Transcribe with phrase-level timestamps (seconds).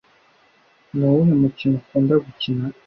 [0.95, 2.65] Nuwuhe mukino ukunda gukina?